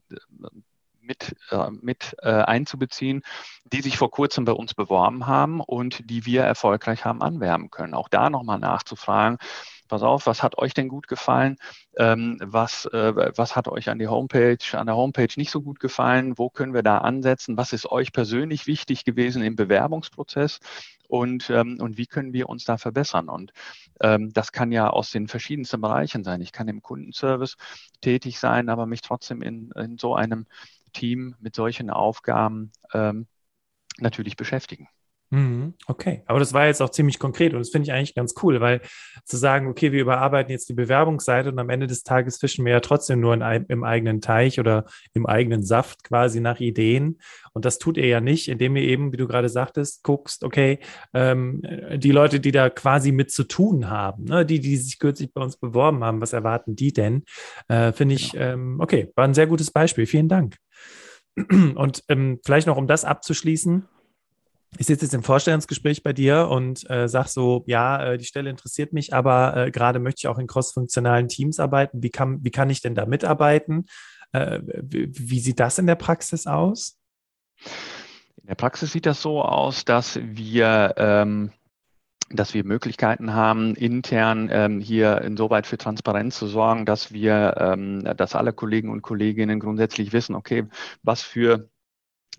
[1.11, 3.23] mit, äh, mit äh, einzubeziehen,
[3.64, 7.94] die sich vor kurzem bei uns beworben haben und die wir erfolgreich haben anwerben können.
[7.94, 9.38] Auch da nochmal nachzufragen,
[9.88, 11.57] pass auf, was hat euch denn gut gefallen?
[11.99, 15.81] Ähm, was, äh, was hat euch an die Homepage, an der Homepage nicht so gut
[15.81, 16.38] gefallen?
[16.38, 17.57] Wo können wir da ansetzen?
[17.57, 20.61] Was ist euch persönlich wichtig gewesen im Bewerbungsprozess?
[21.09, 23.29] Und, ähm, und wie können wir uns da verbessern?
[23.29, 23.53] Und
[24.01, 26.40] ähm, das kann ja aus den verschiedensten Bereichen sein.
[26.40, 27.57] Ich kann im Kundenservice
[28.01, 30.46] tätig sein, aber mich trotzdem in, in so einem
[30.92, 33.26] Team mit solchen Aufgaben ähm,
[33.98, 34.88] natürlich beschäftigen.
[35.33, 38.35] Mhm, okay, aber das war jetzt auch ziemlich konkret und das finde ich eigentlich ganz
[38.43, 38.81] cool, weil
[39.25, 42.73] zu sagen, okay, wir überarbeiten jetzt die Bewerbungsseite und am Ende des Tages fischen wir
[42.73, 47.21] ja trotzdem nur in, im eigenen Teich oder im eigenen Saft quasi nach Ideen.
[47.53, 50.81] Und das tut ihr ja nicht, indem ihr eben, wie du gerade sagtest, guckst, okay,
[51.14, 51.62] ähm,
[51.95, 55.43] die Leute, die da quasi mit zu tun haben, ne, die, die sich kürzlich bei
[55.43, 57.23] uns beworben haben, was erwarten die denn?
[57.69, 58.45] Äh, finde ich, genau.
[58.45, 60.07] ähm, okay, war ein sehr gutes Beispiel.
[60.07, 60.57] Vielen Dank.
[61.37, 63.87] Und ähm, vielleicht noch, um das abzuschließen,
[64.79, 68.51] ich sitze jetzt im Vorstellungsgespräch bei dir und äh, sag so, ja, äh, die Stelle
[68.51, 72.03] interessiert mich, aber äh, gerade möchte ich auch in crossfunktionalen Teams arbeiten.
[72.03, 73.87] Wie kann, wie kann ich denn da mitarbeiten?
[74.33, 76.99] Äh, wie, wie, sieht das in der Praxis aus?
[78.41, 81.51] In der Praxis sieht das so aus, dass wir ähm,
[82.33, 88.05] dass wir Möglichkeiten haben, intern ähm, hier insoweit für Transparenz zu sorgen, dass wir, ähm,
[88.17, 90.67] dass alle Kollegen und Kolleginnen grundsätzlich wissen, okay,
[91.03, 91.69] was für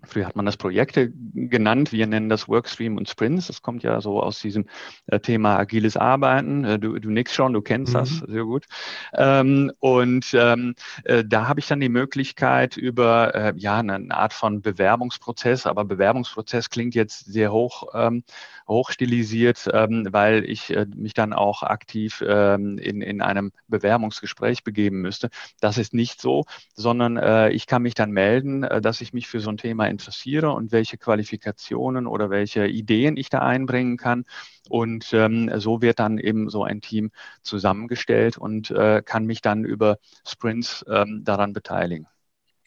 [0.04, 1.92] Früher hat man das Projekte genannt.
[1.92, 3.48] Wir nennen das Workstream und Sprints.
[3.48, 4.66] Das kommt ja so aus diesem
[5.06, 6.64] äh, Thema agiles Arbeiten.
[6.64, 7.98] Äh, du, du nix schon, du kennst mhm.
[8.00, 8.66] das sehr gut.
[9.14, 14.62] Ähm, und ähm, äh, da habe ich dann die Möglichkeit über ja eine Art von
[14.62, 15.68] Bewerbungsprozess.
[15.68, 18.24] Aber Bewerbungsprozess klingt jetzt sehr hoch ähm,
[18.68, 25.30] hochstilisiert, weil ich mich dann auch aktiv in in einem Bewerbungsgespräch begeben müsste.
[25.60, 29.50] Das ist nicht so, sondern ich kann mich dann melden, dass ich mich für so
[29.50, 34.26] ein Thema interessiere und welche Qualifikationen oder welche Ideen ich da einbringen kann.
[34.70, 37.12] Und ähm, so wird dann eben so ein Team
[37.44, 42.08] zusammengestellt und äh, kann mich dann über Sprints ähm, daran beteiligen.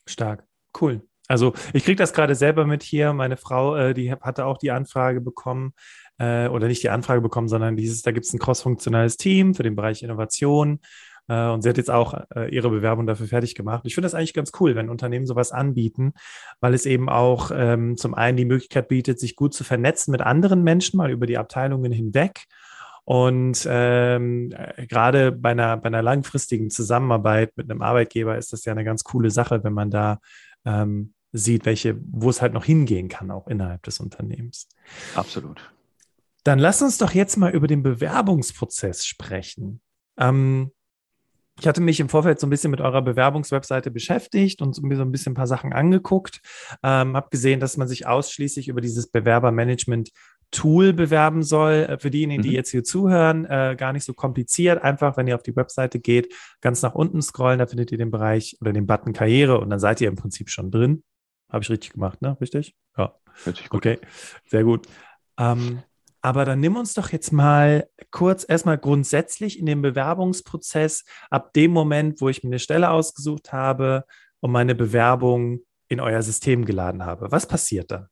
[0.07, 0.45] Stark,
[0.81, 1.03] cool.
[1.27, 3.13] Also ich kriege das gerade selber mit hier.
[3.15, 5.73] Meine Frau, äh, die hatte auch die Anfrage bekommen,
[6.19, 9.63] äh, oder nicht die Anfrage bekommen, sondern dieses, da gibt es ein crossfunktionales Team für
[9.63, 10.81] den Bereich Innovation.
[11.29, 13.83] Äh, und sie hat jetzt auch äh, ihre Bewerbung dafür fertig gemacht.
[13.85, 16.13] Ich finde das eigentlich ganz cool, wenn Unternehmen sowas anbieten,
[16.61, 20.21] weil es eben auch ähm, zum einen die Möglichkeit bietet, sich gut zu vernetzen mit
[20.21, 22.45] anderen Menschen, mal über die Abteilungen hinweg.
[23.05, 28.65] Und ähm, äh, gerade bei einer, bei einer langfristigen Zusammenarbeit mit einem Arbeitgeber ist das
[28.65, 30.21] ja eine ganz coole Sache, wenn man da
[30.65, 34.69] ähm, sieht, welche, wo es halt noch hingehen kann, auch innerhalb des Unternehmens.
[35.15, 35.71] Absolut.
[36.45, 39.81] Dann lass uns doch jetzt mal über den Bewerbungsprozess sprechen.
[40.17, 40.71] Ähm,
[41.61, 45.03] ich hatte mich im Vorfeld so ein bisschen mit eurer Bewerbungswebseite beschäftigt und mir so
[45.03, 46.41] ein bisschen ein paar Sachen angeguckt.
[46.83, 50.11] Ähm, habe gesehen, dass man sich ausschließlich über dieses Bewerbermanagement
[50.51, 51.87] Tool bewerben soll.
[51.89, 52.55] Äh, für diejenigen, die mhm.
[52.55, 54.83] jetzt hier zuhören, äh, gar nicht so kompliziert.
[54.83, 58.11] Einfach, wenn ihr auf die Webseite geht, ganz nach unten scrollen, da findet ihr den
[58.11, 61.03] Bereich oder den Button Karriere und dann seid ihr im Prinzip schon drin.
[61.51, 62.37] Habe ich richtig gemacht, ne?
[62.41, 62.75] Richtig?
[62.97, 63.15] Ja.
[63.47, 63.79] Richtig gut.
[63.79, 63.99] Okay,
[64.47, 64.87] sehr gut.
[65.39, 65.83] Ähm,
[66.25, 71.71] aber dann nimm uns doch jetzt mal kurz erstmal grundsätzlich in den Bewerbungsprozess ab dem
[71.71, 74.07] Moment, wo ich mir eine Stelle ausgesucht habe
[74.41, 77.31] und meine Bewerbung in euer System geladen habe.
[77.31, 78.09] Was passiert dann?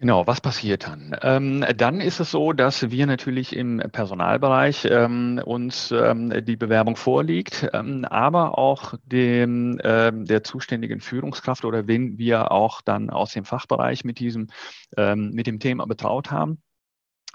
[0.00, 1.14] Genau, was passiert dann?
[1.20, 6.96] Ähm, dann ist es so, dass wir natürlich im Personalbereich ähm, uns ähm, die Bewerbung
[6.96, 13.32] vorliegt, ähm, aber auch dem ähm, der zuständigen Führungskraft oder wen wir auch dann aus
[13.34, 14.48] dem Fachbereich mit diesem
[14.96, 16.62] ähm, mit dem Thema betraut haben.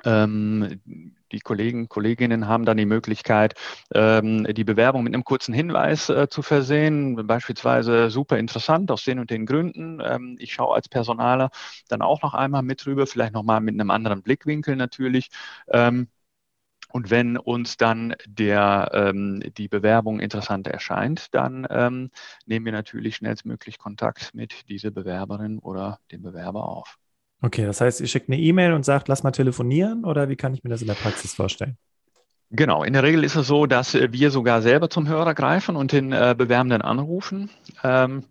[0.03, 0.81] Ähm,
[1.31, 3.55] die Kollegen, Kolleginnen haben dann die Möglichkeit,
[3.93, 9.19] ähm, die Bewerbung mit einem kurzen Hinweis äh, zu versehen, beispielsweise super interessant aus den
[9.19, 10.01] und den Gründen.
[10.03, 11.49] Ähm, ich schaue als Personaler
[11.88, 15.29] dann auch noch einmal mit drüber, vielleicht nochmal mit einem anderen Blickwinkel natürlich.
[16.95, 22.10] Und wenn uns dann der, ähm, die Bewerbung interessant erscheint, dann ähm,
[22.45, 26.97] nehmen wir natürlich schnellstmöglich Kontakt mit dieser Bewerberin oder dem Bewerber auf.
[27.41, 30.54] Okay, das heißt, ihr schickt eine E-Mail und sagt, lass mal telefonieren oder wie kann
[30.54, 31.78] ich mir das in der Praxis vorstellen?
[32.52, 35.91] Genau, in der Regel ist es so, dass wir sogar selber zum Hörer greifen und
[35.91, 37.50] den äh, Bewerbenden anrufen.
[37.84, 38.24] Ähm,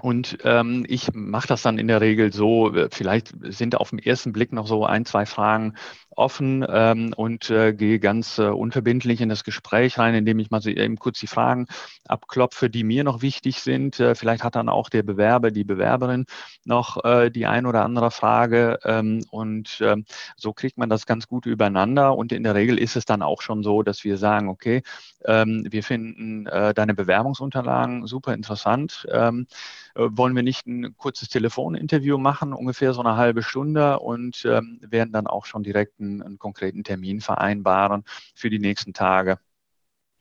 [0.00, 3.98] und ähm, ich mache das dann in der Regel so, äh, vielleicht sind auf den
[3.98, 5.74] ersten Blick noch so ein, zwei Fragen
[6.16, 10.60] offen ähm, und äh, gehe ganz äh, unverbindlich in das Gespräch rein, indem ich mal
[10.60, 11.66] so eben kurz die Fragen
[12.06, 14.00] abklopfe, die mir noch wichtig sind.
[14.00, 16.26] Äh, vielleicht hat dann auch der Bewerber, die Bewerberin
[16.64, 20.04] noch äh, die ein oder andere Frage ähm, und ähm,
[20.36, 23.42] so kriegt man das ganz gut übereinander und in der Regel ist es dann auch
[23.42, 24.82] schon so, dass wir sagen, okay,
[25.24, 29.06] ähm, wir finden äh, deine Bewerbungsunterlagen super interessant.
[29.10, 29.46] Ähm,
[29.94, 34.80] äh, wollen wir nicht ein kurzes Telefoninterview machen, ungefähr so eine halbe Stunde und ähm,
[34.82, 39.38] werden dann auch schon direkt einen, einen konkreten Termin vereinbaren für die nächsten Tage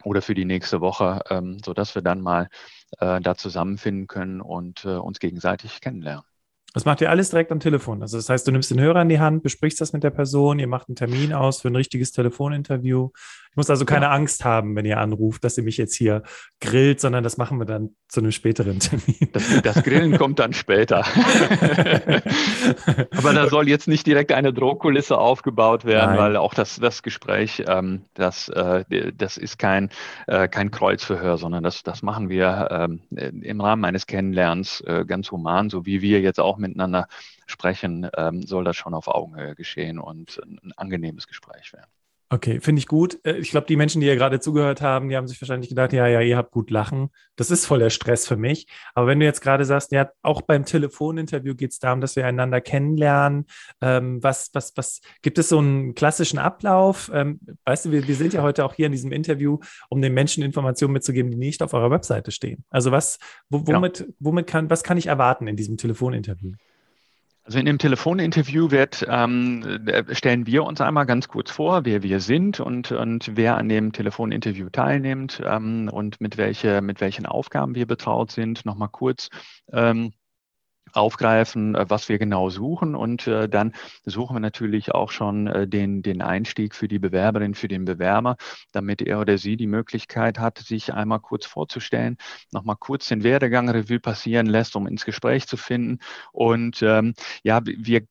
[0.04, 2.50] oder für die nächste Woche, ähm, sodass wir dann mal
[3.00, 6.31] äh, da zusammenfinden können und äh, uns gegenseitig kennenlernen.
[6.74, 8.02] Das macht ihr alles direkt am Telefon.
[8.02, 10.58] Also das heißt, du nimmst den Hörer in die Hand, besprichst das mit der Person,
[10.60, 13.10] ihr macht einen Termin aus für ein richtiges Telefoninterview.
[13.52, 14.12] Ich muss also keine ja.
[14.12, 16.24] Angst haben, wenn ihr anruft, dass ihr mich jetzt hier
[16.62, 19.30] grillt, sondern das machen wir dann zu einem späteren Termin.
[19.34, 21.00] Das, das Grillen kommt dann später.
[23.18, 26.20] Aber da soll jetzt nicht direkt eine Drohkulisse aufgebaut werden, Nein.
[26.20, 29.90] weil auch das, das Gespräch, ähm, das, äh, das ist kein,
[30.28, 35.30] äh, kein Kreuzverhör, sondern das, das machen wir ähm, im Rahmen eines Kennenlernens äh, ganz
[35.30, 37.08] human, so wie wir jetzt auch miteinander
[37.48, 41.92] sprechen, ähm, soll das schon auf Augenhöhe geschehen und ein angenehmes Gespräch werden.
[42.34, 43.20] Okay, finde ich gut.
[43.26, 45.92] Äh, ich glaube, die Menschen, die ja gerade zugehört haben, die haben sich wahrscheinlich gedacht,
[45.92, 47.10] ja, ja, ihr habt gut lachen.
[47.36, 48.68] Das ist voll der Stress für mich.
[48.96, 52.26] Aber wenn du jetzt gerade sagst, ja, auch beim Telefoninterview geht es darum, dass wir
[52.26, 53.48] einander kennenlernen.
[53.82, 57.12] Ähm, was, was, was, gibt es so einen klassischen Ablauf?
[57.14, 60.14] Ähm, weißt du, wir, wir sind ja heute auch hier in diesem Interview, um den
[60.14, 62.64] Menschen Informationen mitzugeben, die nicht auf eurer Webseite stehen.
[62.70, 64.14] Also was, wo, womit, genau.
[64.20, 66.54] womit kann, was kann ich erwarten in diesem Telefoninterview?
[67.44, 72.20] Also in dem Telefoninterview wird, ähm, stellen wir uns einmal ganz kurz vor, wer wir
[72.20, 77.74] sind und, und wer an dem Telefoninterview teilnimmt ähm, und mit, welche, mit welchen Aufgaben
[77.74, 78.64] wir betraut sind.
[78.66, 79.30] Nochmal kurz.
[79.74, 80.14] Ähm,
[80.94, 82.96] aufgreifen, äh, was wir genau suchen.
[82.96, 83.74] Und äh, dann
[84.06, 88.38] suchen wir natürlich auch schon äh, den, den Einstieg für die Bewerberin, für den Bewerber,
[88.72, 92.18] damit er oder sie die Möglichkeit hat, sich einmal kurz vorzustellen,
[92.52, 96.00] nochmal kurz den Werdegang Revue passieren lässt, um ins Gespräch zu finden.
[96.32, 98.02] Und ähm, ja, wir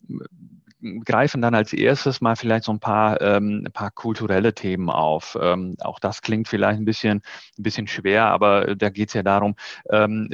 [1.05, 5.37] greifen dann als erstes mal vielleicht so ein paar, ähm, ein paar kulturelle Themen auf.
[5.41, 7.23] Ähm, auch das klingt vielleicht ein bisschen,
[7.59, 9.57] ein bisschen schwer, aber da geht es ja darum,
[9.91, 10.31] ähm,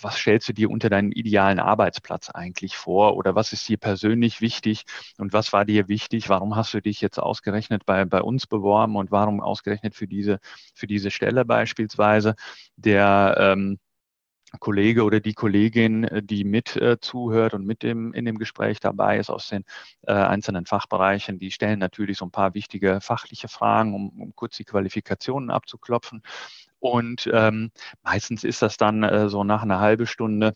[0.00, 4.40] was stellst du dir unter deinem idealen Arbeitsplatz eigentlich vor oder was ist dir persönlich
[4.40, 4.84] wichtig
[5.18, 6.28] und was war dir wichtig?
[6.28, 10.40] Warum hast du dich jetzt ausgerechnet bei, bei uns beworben und warum ausgerechnet für diese,
[10.74, 12.34] für diese Stelle beispielsweise?
[12.76, 13.78] Der ähm,
[14.58, 18.80] Kollege oder die Kollegin, äh, die mit äh, zuhört und mit dem, in dem Gespräch
[18.80, 19.64] dabei ist aus den
[20.02, 24.56] äh, einzelnen Fachbereichen, die stellen natürlich so ein paar wichtige fachliche Fragen, um, um kurz
[24.56, 26.22] die Qualifikationen abzuklopfen.
[26.78, 27.70] Und ähm,
[28.02, 30.54] meistens ist das dann äh, so nach einer halben Stunde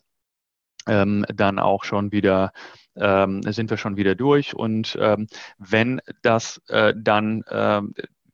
[0.86, 2.52] ähm, dann auch schon wieder
[2.96, 4.54] ähm, sind wir schon wieder durch.
[4.54, 5.26] Und ähm,
[5.58, 7.82] wenn das äh, dann äh,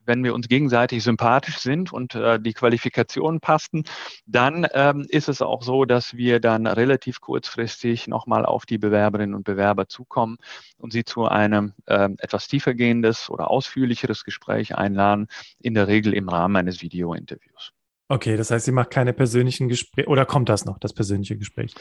[0.04, 3.84] wenn wir uns gegenseitig sympathisch sind und äh, die Qualifikationen passten,
[4.26, 9.34] dann ähm, ist es auch so, dass wir dann relativ kurzfristig nochmal auf die Bewerberinnen
[9.34, 10.38] und Bewerber zukommen
[10.78, 15.28] und sie zu einem äh, etwas tiefergehendes oder ausführlicheres Gespräch einladen,
[15.60, 17.72] in der Regel im Rahmen eines Videointerviews.
[18.08, 21.74] Okay, das heißt, sie macht keine persönlichen Gespräche oder kommt das noch, das persönliche Gespräch?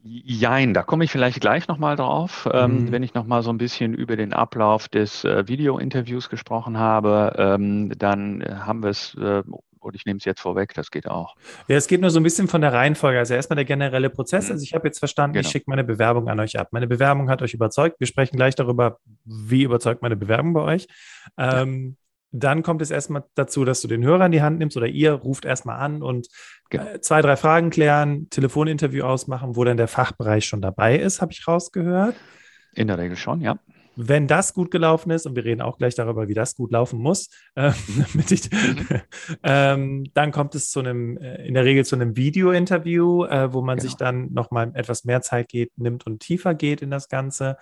[0.00, 2.92] Jein, da komme ich vielleicht gleich nochmal drauf, ähm, mhm.
[2.92, 7.34] wenn ich nochmal so ein bisschen über den Ablauf des äh, Video-Interviews gesprochen habe.
[7.36, 9.42] Ähm, dann äh, haben wir es, äh,
[9.80, 11.34] und ich nehme es jetzt vorweg, das geht auch.
[11.66, 13.18] Ja, es geht nur so ein bisschen von der Reihenfolge.
[13.18, 14.46] Also erstmal der generelle Prozess.
[14.46, 14.52] Mhm.
[14.52, 15.46] Also ich habe jetzt verstanden, genau.
[15.46, 16.68] ich schicke meine Bewerbung an euch ab.
[16.70, 17.98] Meine Bewerbung hat euch überzeugt.
[17.98, 20.86] Wir sprechen gleich darüber, wie überzeugt meine Bewerbung bei euch.
[21.36, 21.96] Ähm,
[22.30, 25.12] dann kommt es erstmal dazu, dass du den Hörer in die Hand nimmst oder ihr
[25.12, 26.28] ruft erstmal an und
[26.70, 26.84] genau.
[26.84, 31.32] äh, zwei, drei Fragen klären, Telefoninterview ausmachen, wo dann der Fachbereich schon dabei ist, habe
[31.32, 32.14] ich rausgehört.
[32.74, 33.58] In der Regel schon, ja.
[34.00, 37.00] Wenn das gut gelaufen ist, und wir reden auch gleich darüber, wie das gut laufen
[37.00, 37.72] muss, äh,
[38.30, 38.86] ich, mhm.
[39.42, 43.62] ähm, dann kommt es zu einem, äh, in der Regel zu einem Video-Interview, äh, wo
[43.62, 43.88] man genau.
[43.88, 47.56] sich dann nochmal etwas mehr Zeit geht, nimmt und tiefer geht in das Ganze.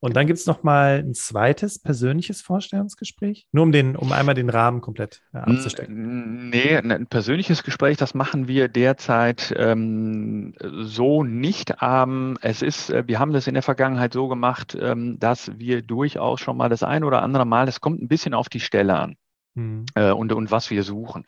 [0.00, 4.34] Und dann gibt es noch mal ein zweites persönliches Vorstellungsgespräch, nur um den, um einmal
[4.34, 6.48] den Rahmen komplett äh, abzustecken.
[6.48, 11.74] Nee, ein persönliches Gespräch, das machen wir derzeit ähm, so nicht.
[11.82, 15.82] Ähm, es ist, äh, wir haben das in der Vergangenheit so gemacht, ähm, dass wir
[15.82, 18.98] durchaus schon mal das ein oder andere Mal, es kommt ein bisschen auf die Stelle
[18.98, 19.16] an.
[19.54, 19.84] Mhm.
[19.94, 21.24] Äh, und, und was wir suchen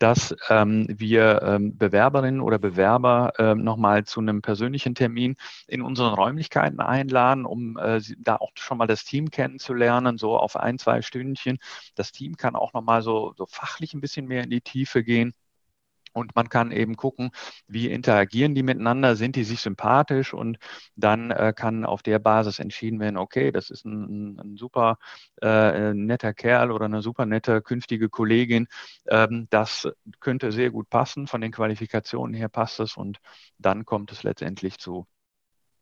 [0.00, 5.36] dass ähm, wir ähm, Bewerberinnen oder Bewerber ähm, nochmal zu einem persönlichen Termin
[5.68, 10.56] in unseren Räumlichkeiten einladen, um äh, da auch schon mal das Team kennenzulernen, so auf
[10.56, 11.58] ein, zwei Stündchen.
[11.94, 15.34] Das Team kann auch nochmal so, so fachlich ein bisschen mehr in die Tiefe gehen.
[16.12, 17.30] Und man kann eben gucken,
[17.66, 20.58] wie interagieren die miteinander, sind die sich sympathisch und
[20.96, 24.98] dann äh, kann auf der Basis entschieden werden, okay, das ist ein, ein super
[25.42, 28.66] äh, netter Kerl oder eine super nette künftige Kollegin.
[29.08, 29.88] Ähm, das
[30.20, 33.18] könnte sehr gut passen, von den Qualifikationen her passt es und
[33.58, 35.06] dann kommt es letztendlich zu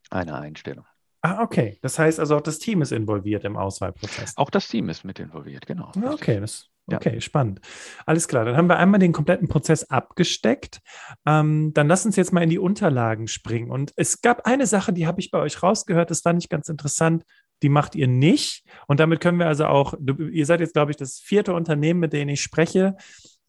[0.09, 0.85] einer Einstellung.
[1.21, 1.77] Ah, okay.
[1.81, 4.37] Das heißt also auch das Team ist involviert im Auswahlprozess.
[4.37, 5.91] Auch das Team ist mit involviert, genau.
[6.13, 7.21] Okay, das Okay, ja.
[7.21, 7.61] spannend.
[8.05, 10.79] Alles klar, dann haben wir einmal den kompletten Prozess abgesteckt.
[11.25, 13.69] Ähm, dann lass uns jetzt mal in die Unterlagen springen.
[13.69, 16.69] Und es gab eine Sache, die habe ich bei euch rausgehört, das fand ich ganz
[16.69, 17.23] interessant.
[17.61, 18.63] Die macht ihr nicht.
[18.87, 19.93] Und damit können wir also auch,
[20.31, 22.95] ihr seid jetzt, glaube ich, das vierte Unternehmen, mit dem ich spreche.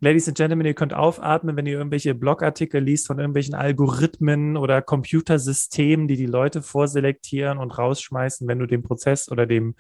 [0.01, 4.81] Ladies and Gentlemen, ihr könnt aufatmen, wenn ihr irgendwelche Blogartikel liest von irgendwelchen Algorithmen oder
[4.81, 9.75] Computersystemen, die die Leute vorselektieren und rausschmeißen, wenn du dem Prozess oder dem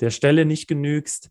[0.00, 1.30] der Stelle nicht genügst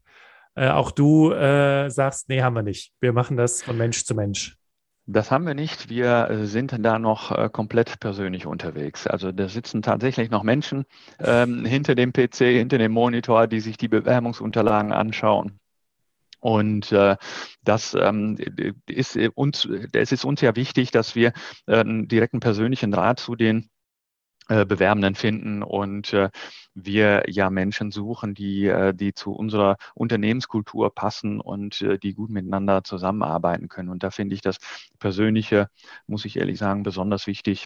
[0.55, 2.93] äh, auch du äh, sagst, nee, haben wir nicht.
[3.01, 4.57] Wir machen das von Mensch zu Mensch.
[5.05, 5.89] Das haben wir nicht.
[5.89, 9.05] Wir äh, sind da noch äh, komplett persönlich unterwegs.
[9.05, 10.85] Also da sitzen tatsächlich noch Menschen
[11.19, 15.59] ähm, hinter dem PC, hinter dem Monitor, die sich die Bewerbungsunterlagen anschauen.
[16.39, 17.17] Und äh,
[17.63, 18.37] das ähm,
[18.87, 21.33] ist uns, es ist uns ja wichtig, dass wir
[21.67, 23.69] äh, einen direkten persönlichen Rat zu den
[24.47, 26.29] äh, Bewerbenden finden und äh,
[26.75, 32.29] wir ja Menschen suchen, die, äh, die zu unserer Unternehmenskultur passen und äh, die gut
[32.29, 33.89] miteinander zusammenarbeiten können.
[33.89, 34.57] Und da finde ich das
[34.99, 35.69] Persönliche,
[36.05, 37.65] muss ich ehrlich sagen, besonders wichtig.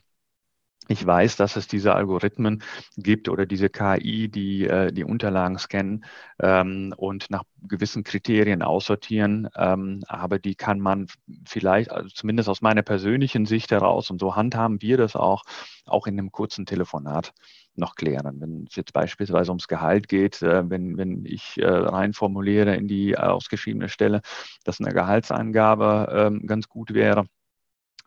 [0.87, 2.63] Ich weiß, dass es diese Algorithmen
[2.97, 6.03] gibt oder diese KI, die äh, die Unterlagen scannen
[6.41, 9.47] ähm, und nach gewissen Kriterien aussortieren.
[9.55, 11.05] Ähm, aber die kann man
[11.45, 15.43] vielleicht, also zumindest aus meiner persönlichen Sicht heraus, und so handhaben wir das auch,
[15.85, 17.33] auch in einem kurzen Telefonat
[17.75, 18.41] noch klären.
[18.41, 22.87] Wenn es jetzt beispielsweise ums Gehalt geht, äh, wenn, wenn ich äh, rein formuliere in
[22.87, 24.21] die ausgeschriebene Stelle,
[24.63, 27.25] dass eine Gehaltsangabe ähm, ganz gut wäre,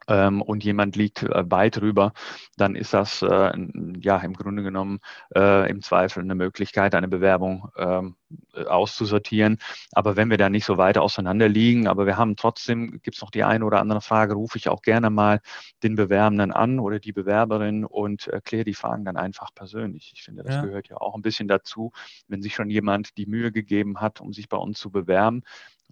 [0.08, 2.12] ähm, und jemand liegt äh, weit drüber,
[2.56, 3.52] dann ist das äh,
[4.00, 5.00] ja im Grunde genommen
[5.34, 8.16] äh, im Zweifel eine Möglichkeit, eine Bewerbung ähm,
[8.54, 9.58] äh, auszusortieren.
[9.92, 13.22] Aber wenn wir da nicht so weit auseinander liegen, aber wir haben trotzdem, gibt es
[13.22, 15.40] noch die eine oder andere Frage, rufe ich auch gerne mal
[15.82, 20.12] den Bewerbenden an oder die Bewerberin und erkläre die Fragen dann einfach persönlich.
[20.14, 20.62] Ich finde, das ja.
[20.62, 21.92] gehört ja auch ein bisschen dazu,
[22.28, 25.42] wenn sich schon jemand die Mühe gegeben hat, um sich bei uns zu bewerben.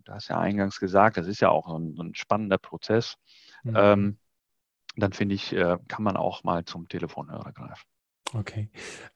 [0.05, 3.17] Du hast ja eingangs gesagt, das ist ja auch ein, so ein spannender Prozess
[3.63, 3.75] mhm.
[3.77, 4.19] ähm,
[4.97, 7.87] dann finde ich, äh, kann man auch mal zum Telefonhörer greifen.
[8.33, 8.71] Okay.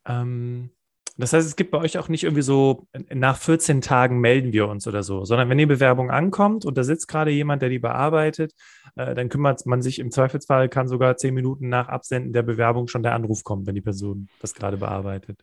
[0.05, 0.71] Ähm,
[1.17, 4.67] das heißt, es gibt bei euch auch nicht irgendwie so, nach 14 Tagen melden wir
[4.67, 7.79] uns oder so, sondern wenn die Bewerbung ankommt und da sitzt gerade jemand, der die
[7.79, 8.53] bearbeitet,
[8.97, 12.89] äh, dann kümmert man sich im Zweifelsfall, kann sogar zehn Minuten nach Absenden der Bewerbung
[12.89, 15.41] schon der Anruf kommen, wenn die Person das gerade bearbeitet.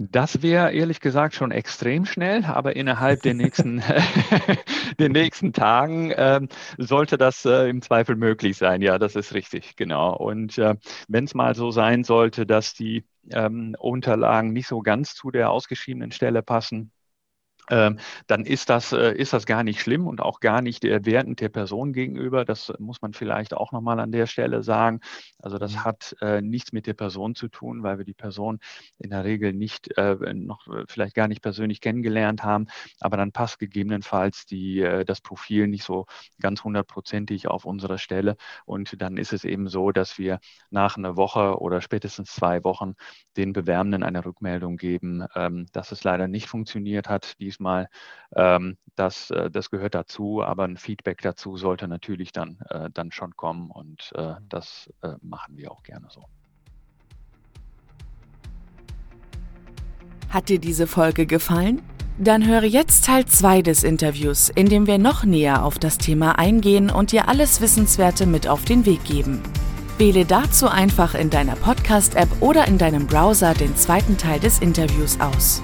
[0.00, 3.82] Das wäre ehrlich gesagt schon extrem schnell, aber innerhalb der nächsten,
[4.98, 8.80] der nächsten Tagen ähm, sollte das äh, im Zweifel möglich sein.
[8.80, 10.16] Ja, das ist richtig, genau.
[10.16, 10.76] Und äh,
[11.08, 15.50] wenn es mal so sein sollte, dass die ähm, Unterlagen nicht so ganz zu der
[15.50, 16.92] ausgeschriebenen Stelle passen,
[17.68, 21.48] dann ist das, äh, ist das gar nicht schlimm und auch gar nicht wertend der
[21.48, 22.44] Person gegenüber.
[22.44, 25.00] Das muss man vielleicht auch nochmal an der Stelle sagen.
[25.38, 25.84] Also das mhm.
[25.84, 28.58] hat äh, nichts mit der Person zu tun, weil wir die Person
[28.98, 32.66] in der Regel nicht, äh, noch vielleicht gar nicht persönlich kennengelernt haben,
[33.00, 36.06] aber dann passt gegebenenfalls die, das Profil nicht so
[36.40, 38.36] ganz hundertprozentig auf unsere Stelle.
[38.64, 40.40] Und dann ist es eben so, dass wir
[40.70, 42.94] nach einer Woche oder spätestens zwei Wochen
[43.36, 47.88] den Bewerbenden eine Rückmeldung geben, ähm, dass es leider nicht funktioniert hat, dies diesmal.
[48.34, 53.12] Ähm, das, äh, das gehört dazu, aber ein Feedback dazu sollte natürlich dann, äh, dann
[53.12, 54.48] schon kommen und äh, mhm.
[54.48, 56.24] das äh, machen wir auch gerne so.
[60.30, 61.82] Hat dir diese Folge gefallen?
[62.18, 66.36] Dann höre jetzt Teil 2 des Interviews, in dem wir noch näher auf das Thema
[66.38, 69.40] eingehen und dir alles Wissenswerte mit auf den Weg geben.
[69.98, 75.18] Wähle dazu einfach in deiner Podcast-App oder in deinem Browser den zweiten Teil des Interviews
[75.20, 75.62] aus.